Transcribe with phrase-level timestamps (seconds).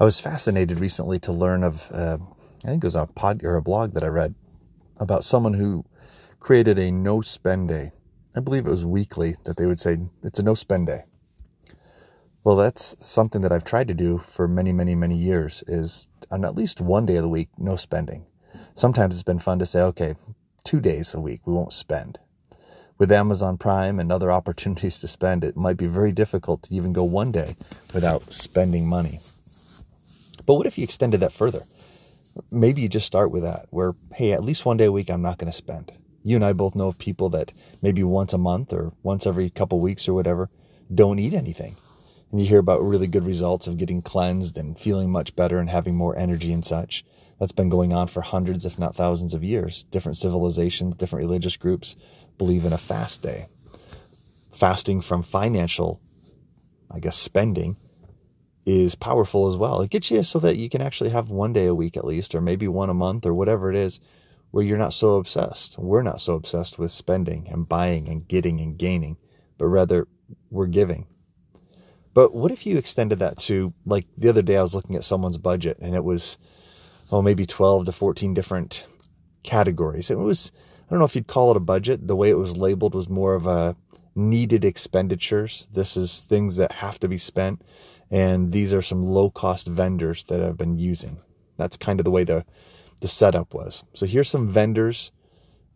[0.00, 2.18] I was fascinated recently to learn of, uh,
[2.64, 4.32] I think it was a pod or a blog that I read
[4.98, 5.84] about someone who
[6.38, 7.90] created a no spend day.
[8.36, 11.02] I believe it was weekly that they would say it's a no spend day.
[12.44, 16.44] Well, that's something that I've tried to do for many, many, many years is on
[16.44, 18.24] at least one day of the week, no spending.
[18.74, 20.14] Sometimes it's been fun to say, okay,
[20.62, 22.20] two days a week, we won't spend.
[22.98, 26.92] With Amazon Prime and other opportunities to spend, it might be very difficult to even
[26.92, 27.56] go one day
[27.92, 29.18] without spending money.
[30.48, 31.64] But what if you extended that further?
[32.50, 35.20] Maybe you just start with that, where, hey, at least one day a week, I'm
[35.20, 35.92] not going to spend.
[36.24, 37.52] You and I both know of people that
[37.82, 40.48] maybe once a month or once every couple weeks or whatever
[40.92, 41.76] don't eat anything.
[42.30, 45.68] And you hear about really good results of getting cleansed and feeling much better and
[45.68, 47.04] having more energy and such.
[47.38, 49.82] That's been going on for hundreds, if not thousands of years.
[49.82, 51.94] Different civilizations, different religious groups
[52.38, 53.48] believe in a fast day.
[54.50, 56.00] Fasting from financial,
[56.90, 57.76] I guess, spending
[58.68, 59.80] is powerful as well.
[59.80, 62.34] It gets you so that you can actually have one day a week at least,
[62.34, 63.98] or maybe one a month, or whatever it is,
[64.50, 65.78] where you're not so obsessed.
[65.78, 69.16] We're not so obsessed with spending and buying and getting and gaining,
[69.56, 70.06] but rather
[70.50, 71.06] we're giving.
[72.12, 75.04] But what if you extended that to, like the other day, I was looking at
[75.04, 76.36] someone's budget and it was,
[77.10, 78.84] oh, maybe 12 to 14 different
[79.44, 80.10] categories.
[80.10, 80.52] It was,
[80.86, 82.06] I don't know if you'd call it a budget.
[82.06, 83.76] The way it was labeled was more of a
[84.14, 85.66] needed expenditures.
[85.72, 87.62] This is things that have to be spent
[88.10, 91.18] and these are some low cost vendors that I've been using.
[91.56, 92.44] That's kind of the way the
[93.00, 93.84] the setup was.
[93.94, 95.12] So here's some vendors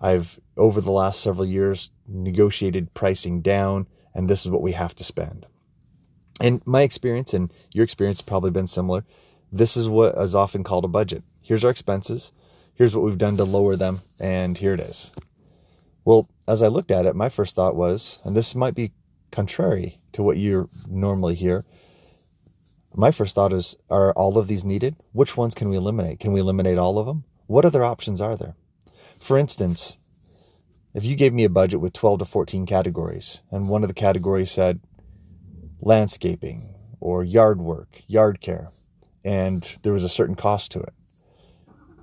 [0.00, 4.94] I've over the last several years negotiated pricing down and this is what we have
[4.96, 5.46] to spend.
[6.40, 9.04] And my experience and your experience has probably been similar.
[9.52, 11.22] This is what is often called a budget.
[11.40, 12.32] Here's our expenses.
[12.74, 15.12] Here's what we've done to lower them and here it is.
[16.04, 18.92] Well, as I looked at it, my first thought was, and this might be
[19.30, 21.64] contrary to what you normally hear,
[22.94, 24.96] my first thought is are all of these needed?
[25.12, 26.20] Which ones can we eliminate?
[26.20, 27.24] Can we eliminate all of them?
[27.46, 28.54] What other options are there?
[29.18, 29.98] For instance,
[30.94, 33.94] if you gave me a budget with 12 to 14 categories, and one of the
[33.94, 34.80] categories said
[35.80, 38.70] landscaping or yard work, yard care,
[39.24, 40.92] and there was a certain cost to it,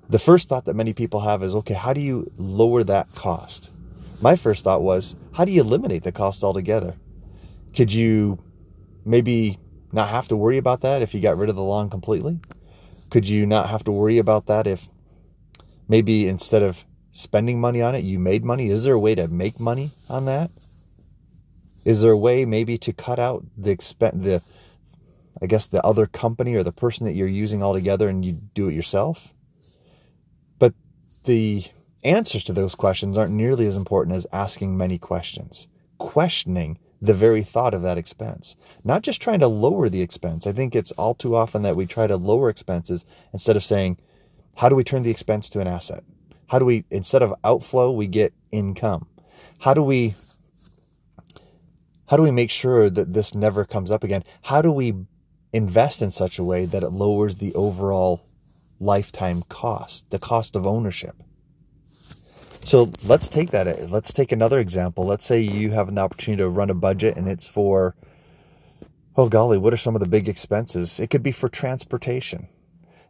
[0.09, 3.71] the first thought that many people have is okay, how do you lower that cost?
[4.21, 6.95] My first thought was, how do you eliminate the cost altogether?
[7.75, 8.39] Could you
[9.05, 9.59] maybe
[9.91, 12.39] not have to worry about that if you got rid of the lawn completely?
[13.09, 14.89] Could you not have to worry about that if
[15.87, 18.69] maybe instead of spending money on it, you made money?
[18.69, 20.51] Is there a way to make money on that?
[21.85, 24.41] Is there a way maybe to cut out the expense, the,
[25.41, 28.67] I guess the other company or the person that you're using altogether and you do
[28.67, 29.33] it yourself?
[30.59, 30.73] But
[31.23, 31.65] the
[32.03, 35.67] answers to those questions aren't nearly as important as asking many questions.
[35.97, 38.55] Questioning the very thought of that expense.
[38.83, 40.45] Not just trying to lower the expense.
[40.45, 43.97] I think it's all too often that we try to lower expenses instead of saying,
[44.57, 46.03] how do we turn the expense to an asset?
[46.47, 49.07] How do we, instead of outflow, we get income?
[49.59, 50.15] How do we,
[52.07, 54.23] how do we make sure that this never comes up again?
[54.43, 54.93] How do we
[55.53, 58.25] invest in such a way that it lowers the overall
[58.79, 61.15] lifetime cost, the cost of ownership?
[62.63, 63.89] So let's take that.
[63.89, 65.05] Let's take another example.
[65.05, 67.95] Let's say you have an opportunity to run a budget and it's for,
[69.15, 70.99] oh golly, what are some of the big expenses?
[70.99, 72.47] It could be for transportation.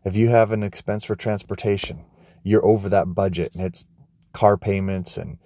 [0.06, 2.06] If you have an expense for transportation,
[2.44, 3.86] you're over that budget and it's
[4.32, 5.38] car payments and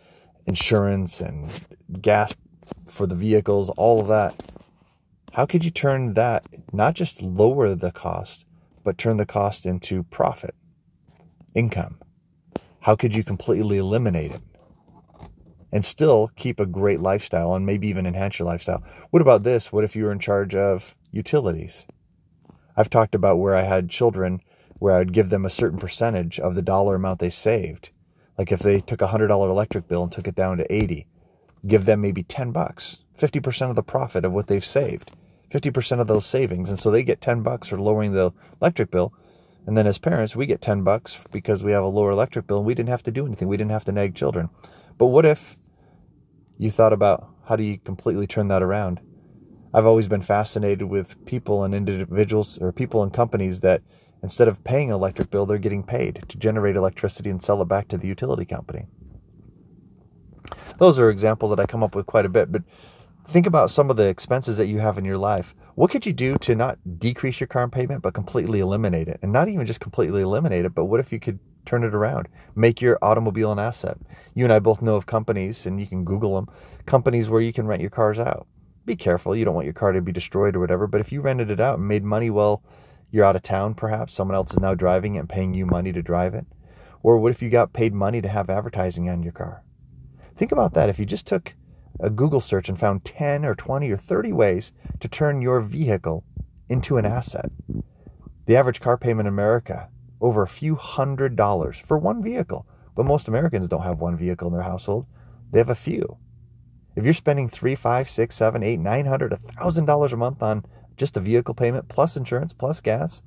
[0.46, 1.50] insurance and
[2.00, 2.36] gas
[2.88, 4.36] for the vehicles, all of that.
[5.34, 8.46] How could you turn that, not just lower the cost,
[8.84, 10.54] but turn the cost into profit,
[11.56, 11.98] income?
[12.84, 14.42] How could you completely eliminate it
[15.72, 18.84] and still keep a great lifestyle and maybe even enhance your lifestyle?
[19.10, 19.72] What about this?
[19.72, 21.88] What if you were in charge of utilities?
[22.76, 24.42] I've talked about where I had children
[24.80, 27.92] where I would give them a certain percentage of the dollar amount they saved.
[28.38, 31.08] Like if they took a $100 electric bill and took it down to 80,
[31.66, 35.10] give them maybe 10 bucks, 50% of the profit of what they've saved,
[35.52, 36.70] 50% of those savings.
[36.70, 39.14] And so they get 10 bucks for lowering the electric bill
[39.66, 42.58] and then as parents, we get 10 bucks because we have a lower electric bill
[42.58, 43.48] and we didn't have to do anything.
[43.48, 44.50] We didn't have to nag children.
[44.98, 45.56] But what if
[46.58, 49.00] you thought about how do you completely turn that around?
[49.74, 53.82] I've always been fascinated with people and individuals or people and companies that
[54.22, 57.68] instead of paying an electric bill, they're getting paid to generate electricity and sell it
[57.68, 58.86] back to the utility company.
[60.78, 62.64] Those are examples that I come up with quite a bit, but
[63.32, 65.56] think about some of the expenses that you have in your life.
[65.76, 69.20] What could you do to not decrease your car payment, but completely eliminate it?
[69.24, 72.28] And not even just completely eliminate it, but what if you could turn it around?
[72.56, 73.98] Make your automobile an asset.
[74.36, 76.48] You and I both know of companies, and you can Google them,
[76.86, 78.46] companies where you can rent your cars out.
[78.86, 79.36] Be careful.
[79.36, 81.60] You don't want your car to be destroyed or whatever, but if you rented it
[81.60, 82.64] out and made money while
[83.14, 84.12] You're out of town, perhaps.
[84.16, 86.48] Someone else is now driving it and paying you money to drive it.
[87.04, 89.64] Or what if you got paid money to have advertising on your car?
[90.36, 90.90] Think about that.
[90.90, 91.54] If you just took
[92.00, 96.24] a Google search and found 10 or 20 or 30 ways to turn your vehicle
[96.70, 97.52] into an asset.
[98.46, 102.66] The average car payment in America, over a few hundred dollars for one vehicle.
[102.96, 105.06] But most Americans don't have one vehicle in their household.
[105.52, 106.18] They have a few.
[106.96, 110.44] If you're spending three, five, six, seven, eight, nine hundred, a thousand dollars a month
[110.44, 110.64] on
[110.96, 113.24] just a vehicle payment plus insurance plus gas,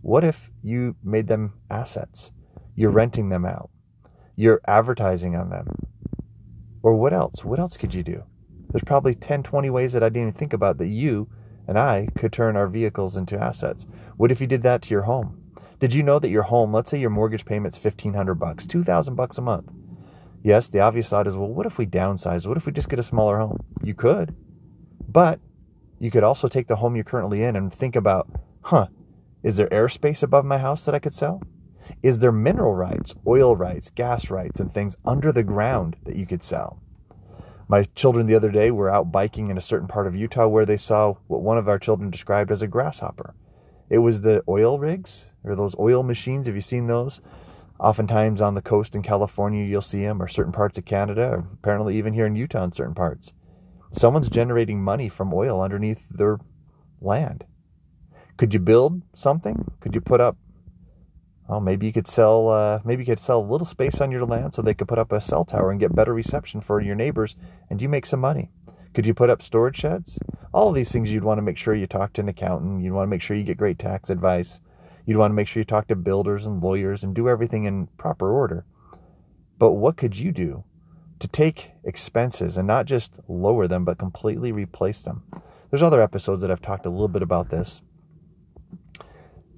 [0.00, 2.32] what if you made them assets?
[2.74, 3.70] You're renting them out.
[4.34, 5.66] You're advertising on them.
[6.86, 7.44] Or what else?
[7.44, 8.22] What else could you do?
[8.70, 11.28] There's probably 10, 20 ways that I didn't even think about that you
[11.66, 13.88] and I could turn our vehicles into assets.
[14.16, 15.42] What if you did that to your home?
[15.80, 19.36] Did you know that your home, let's say your mortgage payment's 1500 bucks, 2000 bucks
[19.36, 19.68] a month.
[20.44, 22.46] Yes, the obvious thought is, well, what if we downsize?
[22.46, 23.58] What if we just get a smaller home?
[23.82, 24.36] You could.
[25.08, 25.40] But
[25.98, 28.30] you could also take the home you're currently in and think about,
[28.62, 28.86] huh,
[29.42, 31.42] is there airspace above my house that I could sell?
[32.02, 36.26] Is there mineral rights, oil rights, gas rights, and things under the ground that you
[36.26, 36.80] could sell?
[37.68, 40.66] My children the other day were out biking in a certain part of Utah where
[40.66, 43.34] they saw what one of our children described as a grasshopper.
[43.88, 46.46] It was the oil rigs or those oil machines.
[46.46, 47.20] Have you seen those?
[47.78, 51.48] Oftentimes on the coast in California, you'll see them, or certain parts of Canada, or
[51.54, 53.34] apparently even here in Utah in certain parts.
[53.90, 56.38] Someone's generating money from oil underneath their
[57.00, 57.44] land.
[58.36, 59.72] Could you build something?
[59.80, 60.36] Could you put up
[61.48, 64.24] well, maybe you could sell uh, maybe you could sell a little space on your
[64.24, 66.96] land so they could put up a cell tower and get better reception for your
[66.96, 67.36] neighbors
[67.70, 68.50] and you make some money.
[68.94, 70.18] Could you put up storage sheds?
[70.54, 72.94] All of these things you'd want to make sure you talk to an accountant, you'd
[72.94, 74.60] want to make sure you get great tax advice.
[75.04, 77.86] You'd want to make sure you talk to builders and lawyers and do everything in
[77.98, 78.64] proper order.
[79.58, 80.64] But what could you do
[81.20, 85.22] to take expenses and not just lower them but completely replace them?
[85.70, 87.82] There's other episodes that I've talked a little bit about this.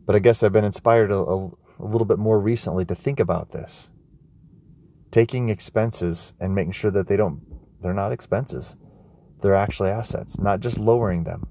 [0.04, 3.20] But I guess I've been inspired a, a a little bit more recently to think
[3.20, 3.90] about this.
[5.10, 7.40] Taking expenses and making sure that they don't,
[7.80, 8.76] they're not expenses.
[9.40, 11.48] They're actually assets, not just lowering them.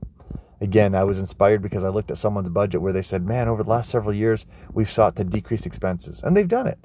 [0.60, 3.64] Again, I was inspired because I looked at someone's budget where they said, man, over
[3.64, 6.22] the last several years, we've sought to decrease expenses.
[6.24, 6.80] And they've done it.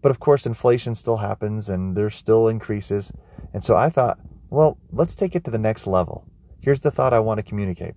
[0.00, 3.12] But of course, inflation still happens and there's still increases.
[3.52, 4.18] And so I thought,
[4.50, 6.26] well, let's take it to the next level.
[6.60, 7.94] Here's the thought I want to communicate.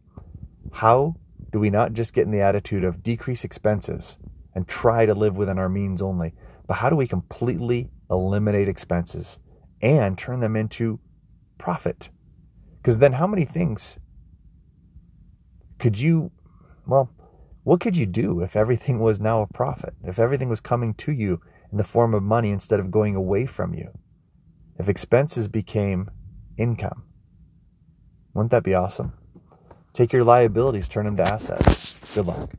[0.74, 1.16] How
[1.52, 4.18] do we not just get in the attitude of decrease expenses
[4.58, 6.34] and try to live within our means only.
[6.66, 9.38] But how do we completely eliminate expenses
[9.84, 11.00] and turn them into
[11.60, 12.10] profit?
[12.78, 14.00] Because then, how many things
[15.78, 16.32] could you,
[16.88, 17.12] well,
[17.66, 19.94] what could you do if everything was now a profit?
[20.04, 21.40] If everything was coming to you
[21.72, 23.92] in the form of money instead of going away from you?
[24.80, 26.10] If expenses became
[26.58, 27.04] income?
[28.34, 29.14] Wouldn't that be awesome?
[29.94, 32.00] Take your liabilities, turn them to assets.
[32.16, 32.56] Good luck.